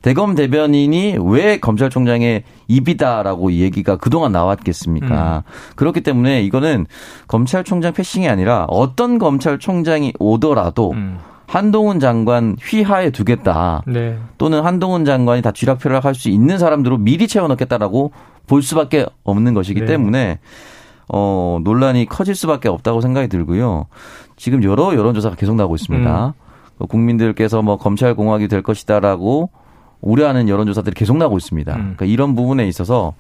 [0.02, 5.44] 대검 대변인이 왜 검찰총장의 입이다라고 얘기가 그동안 나왔겠습니까?
[5.46, 5.52] 음.
[5.76, 6.86] 그렇기 때문에 이거는
[7.28, 11.18] 검찰총장 패싱이 아니라 어떤 검찰총장이 오더라도 음.
[11.48, 13.82] 한동훈 장관 휘하에 두겠다.
[13.88, 14.18] 네.
[14.38, 18.12] 또는 한동훈 장관이 다 쥐락펴락 할 수 있는 사람들로 미리 채워넣겠다라고
[18.48, 19.86] 볼 수밖에 없는 것이기 네.
[19.86, 20.40] 때문에
[21.10, 23.86] 어, 논란이 커질 수밖에 없다고 생각이 들고요.
[24.36, 26.34] 지금 여러 여론조사가 계속 나오고 있습니다.
[26.80, 26.86] 음.
[26.88, 29.50] 국민들께서 뭐 검찰 공화국이 될 것이다라고
[30.02, 31.74] 우려하는 여론조사들이 계속 나오고 있습니다.
[31.74, 31.80] 음.
[31.80, 33.14] 그러니까 이런 부분에 있어서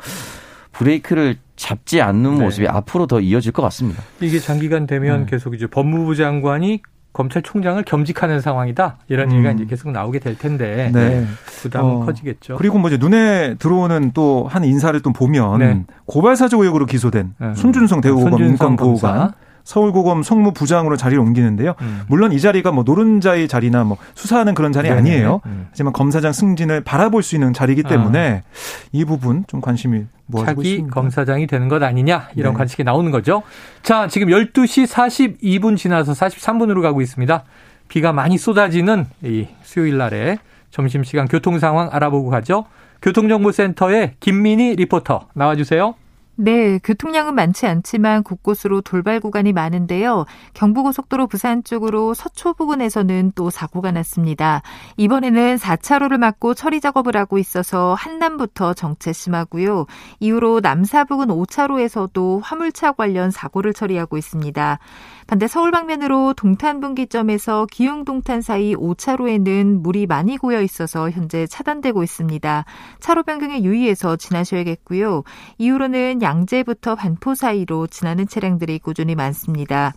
[0.71, 2.43] 브레이크를 잡지 않는 네.
[2.43, 4.03] 모습이 앞으로 더 이어질 것 같습니다.
[4.21, 5.25] 이게 장기간 되면 음.
[5.25, 6.81] 계속 이제 법무부 장관이
[7.13, 9.37] 검찰총장을 겸직하는 상황이다 이런 음.
[9.37, 11.25] 얘기가 이제 계속 나오게 될 텐데 네.
[11.61, 12.57] 부담은 어, 커지겠죠.
[12.57, 15.83] 그리고 뭐 이제 눈에 들어오는 또 한 인사를 또 보면 네.
[16.05, 17.53] 고발사주 의혹으로 기소된 음.
[17.55, 19.31] 손준성 대우고검 인권보호관
[19.67, 21.75] 서울고검 송무부장으로 자리를 옮기는데요.
[21.81, 22.03] 음.
[22.07, 24.99] 물론 이 자리가 뭐 노른자의 자리나 뭐 수사하는 그런 자리 네네.
[24.99, 25.41] 아니에요.
[25.45, 25.67] 음.
[25.71, 28.87] 하지만 검사장 승진을 바라볼 수 있는 자리이기 때문에 아.
[28.93, 30.93] 이 부분 좀 관심이 모아지고 차기 있습니다.
[30.93, 32.57] 검사장이 되는 것 아니냐 이런 네.
[32.59, 33.43] 관측이 나오는 거죠.
[33.83, 37.43] 자, 지금 12시 42분 지나서 43분으로 가고 있습니다.
[37.89, 40.37] 비가 많이 쏟아지는 이 수요일 날에
[40.71, 42.63] 점심시간 교통 상황 알아보고 가죠.
[43.01, 45.93] 교통정보센터의 김민희 리포터 나와주세요.
[46.39, 50.25] 네, 교통량은 많지 않지만 곳곳으로 돌발 구간이 많은데요.
[50.53, 54.61] 경부고속도로 부산 쪽으로 서초 부근에서는 또 사고가 났습니다.
[54.97, 59.87] 이번에는 4차로를 막고 처리 작업을 하고 있어서 한남부터 정체 심하고요.
[60.19, 64.77] 이후로 남사 부근 5차로에서도 화물차 관련 사고를 처리하고 있습니다.
[65.25, 72.03] 반대 서울 방면으로 동탄 분기점에서 기흥 동탄 사이 5차로에는 물이 많이 고여 있어서 현재 차단되고
[72.03, 72.63] 있습니다.
[72.99, 75.23] 차로 변경에 유의해서 지나셔야겠고요.
[75.57, 79.93] 이후로는 양재부터 반포 사이로 지나는 차량들이 꾸준히 많습니다.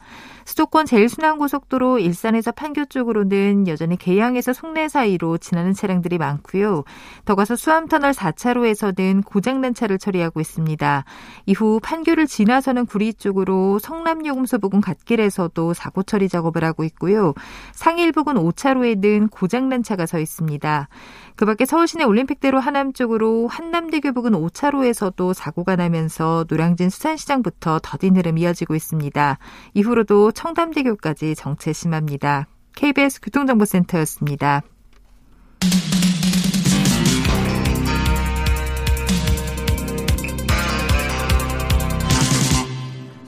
[0.51, 6.83] 수도권 제일순환고속도로 일산에서 판교 쪽으로는 여전히 계양에서 송내 사이로 지나는 차량들이 많고요.
[7.25, 11.05] 더 가서 수암터널 4차로에서는 고장난 차를 처리하고 있습니다.
[11.47, 17.33] 이후 판교를 지나서는 구리 쪽으로 성남요금소 부근 갓길에서도 사고 처리 작업을 하고 있고요.
[17.73, 20.89] 상일 부근 5차로에는 고장난 차가 서 있습니다.
[21.37, 28.37] 그 밖에 서울시내 올림픽대로 하남 쪽으로 한남대교 부근 5차로에서도 사고가 나면서 노량진 수산시장부터 더딘 흐름
[28.37, 29.39] 이어지고 있습니다.
[29.75, 32.49] 이후로도 청담대교까지 정체 심합니다.
[32.75, 34.63] KBS 교통정보센터였습니다.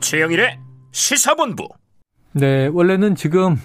[0.00, 0.58] 최영일의
[0.92, 1.68] 시사본부.
[2.32, 3.56] 네, 원래는 지금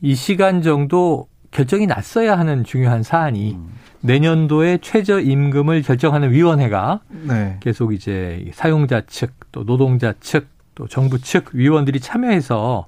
[0.00, 3.74] 이 시간 정도 결정이 났어야 하는 중요한 사안이 음.
[4.00, 7.58] 내년도에 최저 임금을 결정하는 위원회가 네.
[7.60, 12.86] 계속 이제 사용자 측, 또 노동자 측, 또 정부 측 위원들이 참여해서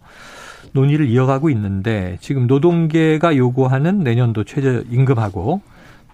[0.72, 5.60] 논의를 이어가고 있는데 지금 노동계가 요구하는 내년도 최저 임금하고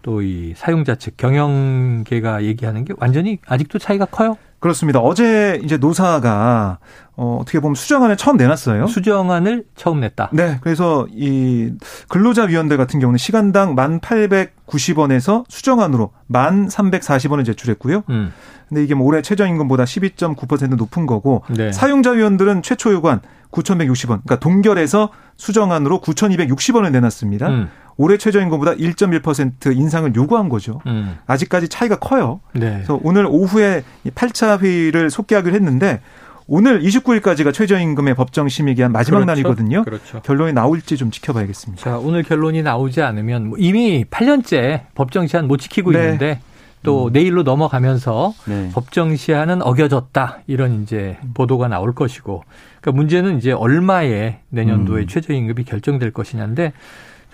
[0.03, 4.37] 또 이 사용자 측 경영계가 얘기하는 게 완전히 아직도 차이가 커요.
[4.63, 5.01] 그렇습니다.
[5.01, 6.79] 어제 이제 노사가
[7.17, 8.87] 어, 어떻게 보면 수정안을 처음 내놨어요.
[8.87, 10.31] 수정안을 처음 냈다.
[10.33, 10.59] 네.
[10.63, 11.73] 그래서 이
[12.09, 18.05] 근로자위원회 같은 경우는 시간당 1,890원에서 수정안으로 1,340원을 제출했고요.
[18.09, 18.33] 음.
[18.69, 21.73] 근데 이게 뭐 올해 최저임금보다 12.9% 높은 거고 네.
[21.73, 23.21] 사용자위원들은 최초 요구안
[23.51, 24.07] 9,160원.
[24.07, 27.49] 그러니까 동결해서 수정안으로 9,260원을 내놨습니다.
[27.49, 27.69] 음.
[28.03, 30.81] 올해 최저임금보다 1.1% 인상을 요구한 거죠.
[30.87, 31.19] 음.
[31.27, 32.41] 아직까지 차이가 커요.
[32.53, 32.73] 네.
[32.73, 36.01] 그래서 오늘 오후에 8차 회의를 속개하기로 했는데
[36.49, 39.27] 오늘 29일까지가 최저임금의 법정 심의 기한 마지막 그렇죠.
[39.27, 39.85] 날이거든요.
[39.85, 40.21] 그렇죠.
[40.23, 41.81] 결론이 나올지 좀 지켜봐야겠습니다.
[41.81, 46.01] 자, 오늘 결론이 나오지 않으면 뭐 이미 8년째 법정 시한 못 지키고 네.
[46.01, 46.41] 있는데
[46.83, 47.13] 또 음.
[47.13, 48.71] 내일로 넘어가면서 네.
[48.73, 52.43] 법정 시한은 어겨졌다 이런 이제 보도가 나올 것이고
[52.81, 55.07] 그러니까 문제는 이제 얼마에 내년도에 음.
[55.07, 56.73] 최저임금이 결정될 것이냐인데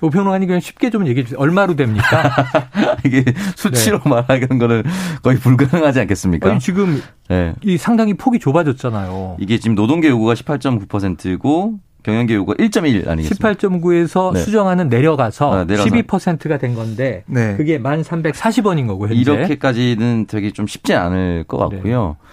[0.00, 1.38] 오평론가님 그냥 쉽게 좀 얘기해 주세요.
[1.40, 2.30] 얼마로 됩니까?
[3.04, 3.24] 이게
[3.56, 4.10] 수치로 네.
[4.10, 4.82] 말하는 거는
[5.22, 6.50] 거의 불가능하지 않겠습니까?
[6.50, 7.54] 아니, 지금 네.
[7.62, 9.36] 이 상당히 폭이 좁아졌잖아요.
[9.40, 13.52] 이게 지금 노동계 요구가 18.9%고 경영계 요구가 1.1 아니겠습니까?
[13.54, 14.40] 18.9에서 네.
[14.40, 17.56] 수정하는 내려가서 아, 12%가 된 건데 네.
[17.56, 19.20] 그게 1,340원인 거고 현재.
[19.20, 22.16] 이렇게까지는 되게 좀 쉽지 않을 것 같고요.
[22.20, 22.28] 네.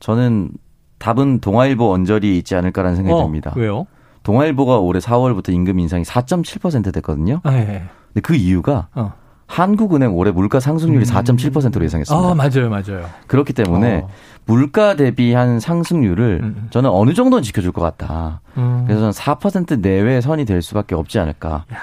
[0.00, 0.50] 저는
[0.98, 3.52] 답은 동아일보 언저리 있지 않을까라는 생각이 어, 듭니다.
[3.56, 3.86] 왜요?
[4.28, 7.40] 동아일보가 올해 4월부터 임금 인상이 4.7% 됐거든요.
[7.44, 7.84] 아, 네.
[8.08, 9.14] 근데 그 이유가 어.
[9.46, 11.10] 한국은행 올해 물가 상승률이 음.
[11.10, 12.28] 4.7%로 예상했습니다.
[12.28, 13.08] 아, 맞아요, 맞아요.
[13.26, 14.08] 그렇기 때문에 어.
[14.44, 16.66] 물가 대비한 상승률을 음.
[16.68, 18.42] 저는 어느 정도는 지켜줄 것 같다.
[18.58, 18.84] 음.
[18.86, 21.64] 그래서 저는 4% 내외 선이 될 수밖에 없지 않을까.
[21.72, 21.78] 야,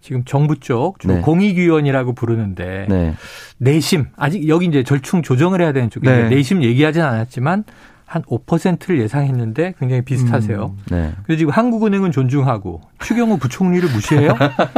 [0.00, 1.20] 지금 정부 쪽 네.
[1.20, 3.14] 공익위원이라고 부르는데 네.
[3.58, 6.28] 내심 아직 여기 이제 절충 조정을 해야 되는 쪽인데 네.
[6.30, 7.62] 내심 얘기하진 않았지만
[8.06, 10.76] 한 5%를 예상했는데 굉장히 비슷하세요.
[10.76, 11.12] 음, 네.
[11.24, 14.32] 그래서 지금 한국은행은 존중하고 추경호 부총리를 무시해요?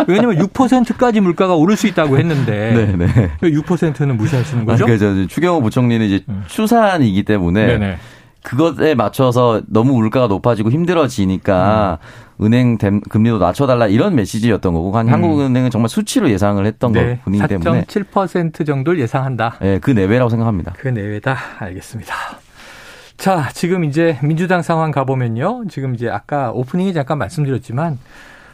[0.08, 3.30] 왜냐하면 6%까지 물가가 오를 수 있다고 했는데 네, 네.
[3.42, 4.86] 6%는 무시하시는 거죠?
[4.86, 6.42] 그러니까 추경호 부총리는 이제 음.
[6.46, 7.96] 추산이기 때문에 네네.
[8.42, 11.98] 그것에 맞춰서 너무 물가가 높아지고 힘들어지니까
[12.38, 12.44] 음.
[12.46, 15.12] 은행 금리도 낮춰달라 이런 메시지였던 거고 한 음.
[15.12, 19.56] 한국은행은 정말 수치로 예상을 했던 네, 분이기 때문에 4.7% 정도를 예상한다.
[19.60, 20.72] 네, 그 내외라고 생각합니다.
[20.78, 21.36] 그 내외다.
[21.58, 22.14] 알겠습니다.
[23.18, 25.64] 자, 지금 이제 민주당 상황 가보면요.
[25.68, 27.98] 지금 이제 아까 오프닝에 잠깐 말씀드렸지만,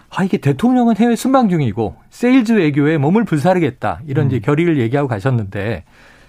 [0.09, 4.01] 아, 이게 대통령은 해외 순방 중이고, 세일즈 외교에 몸을 불사르겠다.
[4.07, 4.31] 이런 음.
[4.31, 5.85] 이제 결의를 얘기하고 가셨는데,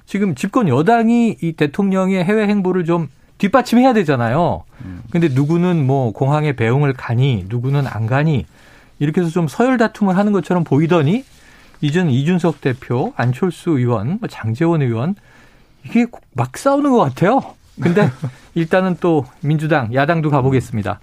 [0.06, 4.66] 지금 집권 여당이 이 대통령의 해외 행보를 좀 뒷받침해야 되잖아요.
[4.84, 5.02] 음.
[5.12, 8.46] 근데 누구는 뭐 공항에 배웅을 가니, 누구는 안 가니,
[9.00, 11.24] 이렇게 해서 좀 서열 다툼을 하는 것처럼 보이더니,
[11.80, 15.16] 이전 이준석 대표, 안철수 의원, 뭐 장제원 의원,
[15.86, 17.42] 이게 막 싸우는 것 같아요.
[17.82, 18.10] 근데
[18.54, 21.00] 일단은 또 민주당, 야당도 가보겠습니다.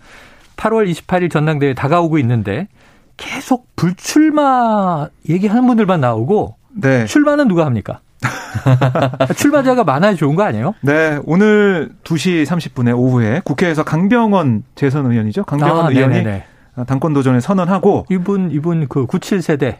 [0.56, 2.68] 8월 28일 전당대회 다가오고 있는데
[3.16, 7.04] 계속 불출마 얘기하는 분들만 나오고 네.
[7.06, 8.00] 출마는 누가 합니까?
[9.36, 10.74] 출마자가 많아야 좋은 거 아니에요?
[10.80, 15.44] 네, 오늘 2시 30분에 오후에 국회에서 강병원 재선 의원이죠.
[15.44, 16.44] 강병원 아, 의원이 네네네.
[16.86, 19.78] 당권 도전에 선언하고 이분 이분 그 97세대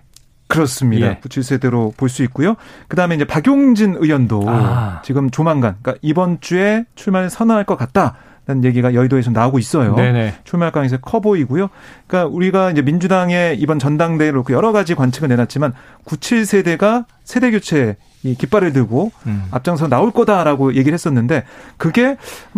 [0.53, 1.07] 그렇습니다.
[1.07, 1.19] 예.
[1.21, 2.57] 97세대로 볼 수 있고요.
[2.89, 5.01] 그다음에 이제 박용진 의원도 아.
[5.05, 8.15] 지금 조만간 그러니까 이번 주에 출마를 선언할 것 같다.
[8.45, 9.95] 라는 얘기가 여의도에서 나오고 있어요.
[9.95, 10.35] 네네.
[10.43, 11.69] 출마할 가능성이 커 보이고요.
[12.09, 15.73] 그러니까 우리가 이제 민주당의 이번 전당대회로 여러 가지 관측을 내놨지만
[16.05, 19.45] 97세대가 세대 교체 이 깃발을 들고 음.
[19.53, 21.45] 앞장서 나올 거다라고 얘기를 했었는데
[21.77, 22.17] 그게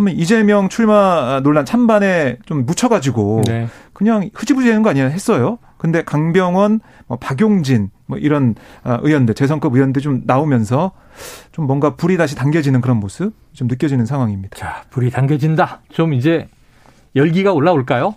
[0.09, 3.67] 이재명 출마 논란 찬반에 좀 묻혀가지고 네.
[3.93, 5.59] 그냥 흐지부지 되는 거 아니야 했어요.
[5.85, 10.93] 근데 강병원, 뭐 박용진 뭐 이런 아, 의원들 재선급 의원들 좀 나오면서
[11.51, 14.57] 좀 뭔가 불이 다시 당겨지는 그런 모습 좀 느껴지는 상황입니다.
[14.57, 15.81] 자, 불이 당겨진다.
[15.89, 16.47] 좀 이제
[17.15, 18.15] 열기가 올라올까요?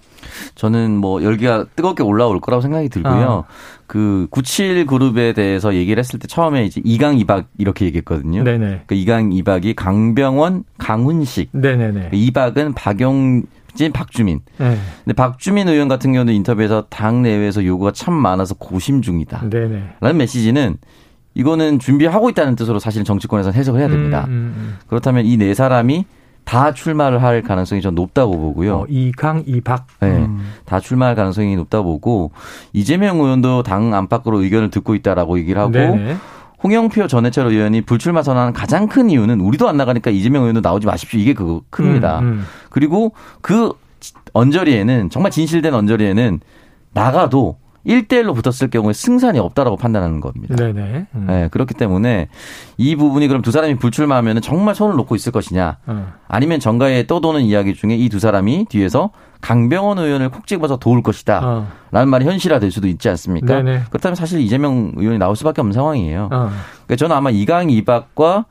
[0.54, 3.44] 저는 뭐 열기가 뜨겁게 올라올 거라고 생각이 들고요.
[3.46, 3.82] 아.
[3.86, 8.44] 그97 그룹에 대해서 얘기를 했을 때 처음에 이제 이강 이박 이렇게 얘기했거든요.
[8.44, 8.84] 네네.
[8.86, 11.50] 그 이강 이박이 강병원, 강훈식.
[11.52, 12.08] 네네네.
[12.10, 13.42] 그 이박은 박용
[13.78, 14.40] 진 박주민.
[14.58, 14.76] 네.
[15.04, 19.48] 근데 박주민 의원 같은 경우는 인터뷰에서 당 내외에서 요구가 참 많아서 고심 중이다.
[19.48, 19.82] 네네.
[20.00, 20.76] 라는 메시지는
[21.34, 24.24] 이거는 준비하고 있다는 뜻으로 사실 정치권에서 해석을 해야 됩니다.
[24.26, 24.76] 음, 음, 음.
[24.88, 26.04] 그렇다면 이 네 사람이
[26.44, 28.76] 다 출마를 할 가능성이 좀 높다고 보고요.
[28.78, 29.86] 어, 이강, 이박.
[30.00, 30.08] 네.
[30.08, 30.40] 음.
[30.64, 32.32] 다 출마할 가능성이 높다고 보고
[32.72, 36.16] 이재명 의원도 당 안팎으로 의견을 듣고 있다라고 얘기를 하고 네네.
[36.62, 40.86] 홍영표 전 해철 의원이 불출마 선언한 가장 큰 이유는 우리도 안 나가니까 이재명 의원도 나오지
[40.86, 41.20] 마십시오.
[41.20, 42.20] 이게 그 큽니다.
[42.20, 42.46] 음, 음.
[42.70, 43.72] 그리고 그
[44.32, 46.40] 언저리에는 정말 진실된 언저리에는
[46.92, 50.54] 나가도 1대1로 붙었을 경우에 승산이 없다라고 판단하는 겁니다.
[50.56, 51.06] 네네.
[51.14, 51.24] 음.
[51.26, 52.28] 네, 그렇기 때문에
[52.76, 56.08] 이 부분이 그럼 두 사람이 불출마하면 정말 손을 놓고 있을 것이냐 음.
[56.28, 59.10] 아니면 정가에 떠도는 이야기 중에 이 두 사람이 뒤에서
[59.40, 61.40] 강병원 의원을 콕 집어서 도울 것이다.
[61.44, 61.68] 어.
[61.92, 63.62] 라는 말이 현실화될 수도 있지 않습니까?
[63.62, 63.82] 네네.
[63.88, 66.24] 그렇다면 사실 이재명 의원이 나올 수밖에 없는 상황이에요.
[66.32, 66.50] 어.
[66.86, 68.46] 그러니까 저는 아마 이강 이박과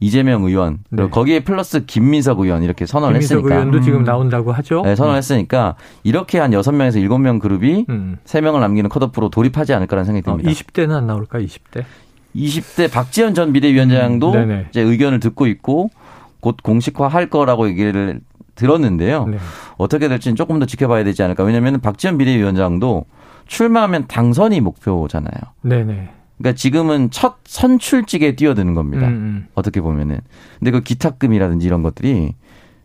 [0.00, 1.08] 이재명 의원 네.
[1.08, 3.82] 거기에 플러스 김민석 의원 이렇게 선언을 김민석 했으니까 의원도 음.
[3.82, 4.82] 지금 나온다고 하죠.
[4.82, 8.16] 네, 선언했으니까 이렇게 한 6명에서 7명 그룹이 음.
[8.24, 10.48] 3명을 남기는 컷오프로 돌입하지 않을까라는 생각이 듭니다.
[10.48, 11.38] 어, 20대는 안 나올까?
[11.38, 11.84] 20대?
[12.34, 15.90] 20대 박지원 전 비대위원장도 음, 이제 의견을 듣고 있고
[16.40, 18.20] 곧 공식화할 거라고 얘기를
[18.54, 19.26] 들었는데요.
[19.26, 19.38] 네.
[19.76, 21.44] 어떻게 될지는 조금 더 지켜봐야 되지 않을까.
[21.44, 23.04] 왜냐하면 박지원 비대위원장도
[23.46, 25.40] 출마하면 당선이 목표잖아요.
[25.62, 26.10] 네네.
[26.40, 29.06] 그러니까 지금은 첫 선출직에 뛰어드는 겁니다.
[29.06, 29.46] 음, 음.
[29.54, 30.20] 어떻게 보면은.
[30.58, 32.34] 근데 그 기탁금이라든지 이런 것들이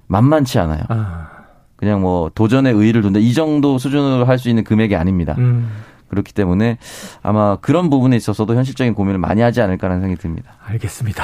[0.07, 0.83] 만만치 않아요.
[0.89, 1.29] 아.
[1.77, 5.35] 그냥 뭐 도전의 의의를 둔다 이 정도 수준으로 할 수 있는 금액이 아닙니다.
[5.37, 5.69] 음.
[6.09, 6.77] 그렇기 때문에
[7.23, 10.51] 아마 그런 부분에 있어서도 현실적인 고민을 많이 하지 않을까라는 생각이 듭니다.
[10.65, 11.23] 알겠습니다.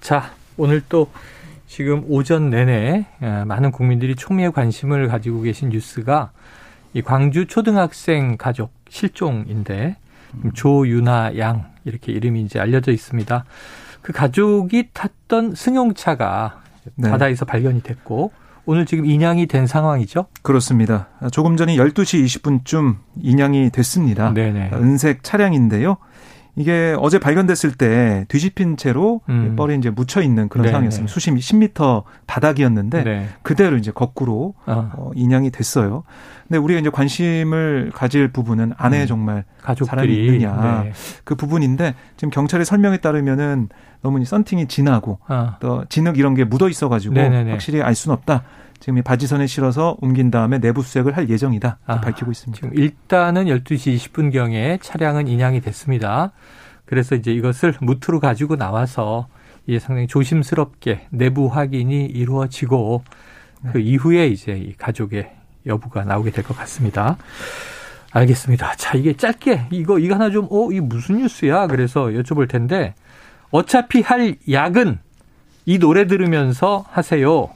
[0.00, 1.10] 자, 오늘 또
[1.66, 6.30] 지금 오전 내내 어, 많은 국민들이 총미의 관심을 가지고 계신 뉴스가
[6.94, 9.96] 이 광주 초등학생 가족 실종인데
[10.54, 13.44] 조윤아 양 이렇게 이름이 이제 알려져 있습니다.
[14.00, 16.60] 그 가족이 탔던 승용차가
[16.96, 17.10] 네.
[17.10, 18.32] 바다에서 발견이 됐고
[18.64, 20.26] 오늘 지금 인양이 된 상황이죠?
[20.42, 21.08] 그렇습니다.
[21.32, 24.32] 조금 전에 12시 20분쯤 인양이 됐습니다.
[24.32, 24.70] 네네.
[24.74, 25.96] 은색 차량인데요.
[26.54, 29.56] 이게 어제 발견됐을 때 뒤집힌 채로 음.
[29.56, 31.10] 뻘에 이제 묻혀 있는 그런 네 상황이었습니다.
[31.10, 33.28] 수심 10m 바닥이었는데 네.
[33.42, 34.90] 그대로 이제 거꾸로 어.
[34.94, 36.04] 어, 인양이 됐어요.
[36.46, 39.06] 근데 우리가 이제 관심을 가질 부분은 안에 음.
[39.06, 39.86] 정말 가족들이.
[39.88, 40.92] 사람이 있느냐 네.
[41.24, 43.70] 그 부분인데 지금 경찰의 설명에 따르면은
[44.02, 45.54] 너무 썬팅이 진하고 어.
[45.60, 47.18] 또 진흙 이런 게 묻어 있어가지고
[47.50, 48.42] 확실히 알 수는 없다.
[48.82, 51.78] 지금 이 바지선에 실어서 옮긴 다음에 내부 수색을 할 예정이다.
[51.86, 52.56] 아, 밝히고 있습니다.
[52.60, 56.32] 지금 일단은 12시 20분 경에 차량은 인양이 됐습니다.
[56.84, 59.28] 그래서 이제 이것을 무트로 가지고 나와서
[59.68, 63.04] 이제 상당히 조심스럽게 내부 확인이 이루어지고
[63.62, 63.70] 네.
[63.72, 65.30] 그 이후에 이제 이 가족의
[65.66, 67.18] 여부가 나오게 될 것 같습니다.
[68.10, 68.74] 알겠습니다.
[68.74, 71.68] 자, 이게 짧게 이거 이거 하나 좀 어, 이 무슨 뉴스야?
[71.68, 72.94] 그래서 여쭤볼 텐데
[73.52, 74.98] 어차피 할 약은
[75.66, 77.48] 이 노래 들으면서 하세요.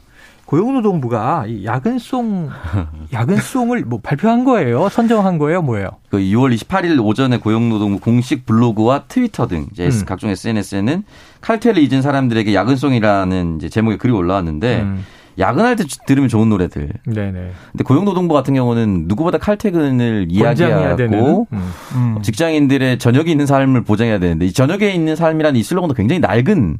[0.47, 2.49] 고용노동부가 이 야근송
[3.13, 4.89] 야근송을 뭐 발표한 거예요?
[4.89, 5.61] 선정한 거예요?
[5.63, 5.91] 뭐예요?
[6.09, 10.03] 그 6월 28일 오전에 고용노동부 공식 블로그와 트위터 등 이제 음.
[10.07, 11.05] 각종 SNS에는
[11.41, 15.05] 칼퇴를 잊은 사람들에게 야근송이라는 이제 제목의 글이 올라왔는데 음.
[15.39, 16.89] 야근할 때 들으면 좋은 노래들.
[17.05, 17.51] 네네.
[17.73, 21.73] 근데 고용노동부 같은 경우는 누구보다 칼퇴근을 이야기하고 음.
[21.95, 22.23] 음.
[22.23, 26.79] 직장인들의 저녁에 있는 삶을 보장해야 되는데 이 저녁에 있는 삶이라는 이 슬로건도 굉장히 낡은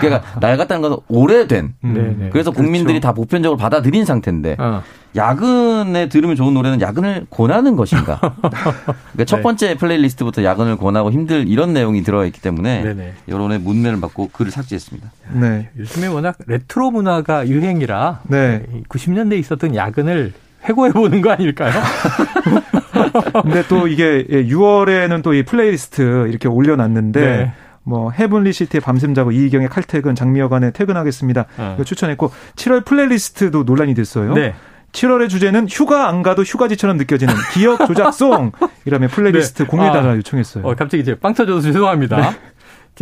[0.00, 1.74] 그러니까 낡았다는 것은 오래된.
[1.84, 1.94] 음.
[1.94, 2.30] 네, 네.
[2.30, 3.00] 그래서 국민들이 그렇죠.
[3.00, 4.82] 다 보편적으로 받아들인 상태인데 어.
[5.16, 8.18] 야근에 들으면 좋은 노래는 야근을 권하는 것인가?
[8.42, 9.42] 그러니까 첫 네.
[9.42, 13.12] 번째 playlist부터 야근을 권하고 힘들 이런 내용이 들어 있기 때문에 네네.
[13.28, 15.10] 여론의 뭇매를 받고 글을 삭제했습니다.
[15.32, 15.70] 네.
[15.78, 18.64] 요즘에 워낙 레트로 문화가 유행이라 네.
[18.88, 20.32] 90년대에 있었던 야근을
[20.68, 21.72] 회고해 보는 거 아닐까요?
[23.42, 27.52] 근데 또 이게 6월에는 또 이 플레이리스트 이렇게 올려놨는데 네.
[27.88, 31.46] 뭐 헤븐리 시티의 밤샘 작업 이희경의 칼퇴근 장미여관에 퇴근하겠습니다.
[31.56, 31.72] 어.
[31.76, 34.34] 이거 추천했고 7월 playlist도 논란이 됐어요.
[34.34, 34.54] 네.
[34.92, 38.52] 7월의 주제는 휴가 안 가도 휴가지처럼 느껴지는 기억 조작송
[38.84, 39.68] 이라며 플레이리스트 네.
[39.68, 40.64] 공유해달라 아, 요청했어요.
[40.66, 42.16] 어, 갑자기 이제 빵 터져서 죄송합니다.
[42.16, 42.30] 네.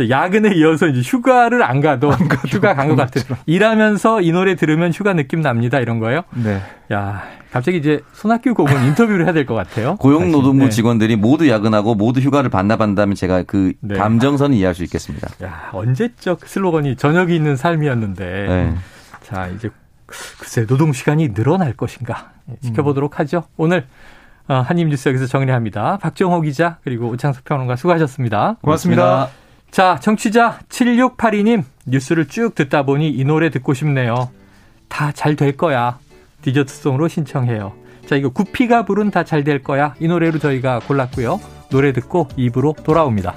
[0.09, 3.21] 야근에 이어서 이제 휴가를 안 가도, 안 가도 휴가 간 것 같은.
[3.45, 5.79] 일하면서 이 노래 들으면 휴가 느낌 납니다.
[5.79, 6.23] 이런 거요?
[6.35, 6.61] 네.
[6.91, 9.95] 야, 갑자기 이제 손학규 고문 인터뷰를 해야 될 것 같아요.
[10.01, 10.69] 고용노동부 네.
[10.69, 13.95] 직원들이 모두 야근하고 모두 휴가를 반납한다면 제가 그 네.
[13.97, 15.27] 감정선을 이해할 수 있겠습니다.
[15.43, 18.25] 야, 언제적 슬로건이 저녁이 있는 삶이었는데.
[18.47, 18.73] 네.
[19.23, 19.69] 자, 이제
[20.05, 22.31] 글쎄 노동 시간이 늘어날 것인가
[22.61, 23.19] 지켜보도록 음.
[23.19, 23.43] 하죠.
[23.57, 23.85] 오늘
[24.47, 25.97] 어, 한입뉴스 여기서 정리합니다.
[25.97, 28.57] 박정호 기자 그리고 오창석 평론가 수고하셨습니다.
[28.61, 29.03] 고맙습니다.
[29.03, 29.46] 고맙습니다.
[29.71, 34.31] 자, 청취자 7682님 뉴스를 쭉 듣다 보니 이 노래 듣고 싶네요.
[34.87, 35.99] 다 잘 될 거야.
[36.41, 37.73] 디저트송으로 신청해요.
[38.05, 39.93] 자, 이거 구피가 부른 다 잘 될 거야.
[39.99, 41.39] 이 노래로 저희가 골랐고요.
[41.69, 43.35] 노래 듣고 입으로 돌아옵니다.